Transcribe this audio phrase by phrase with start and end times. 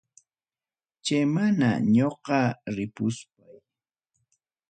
[1.05, 2.39] Chaynama ñoqa
[2.75, 3.55] ripuspay.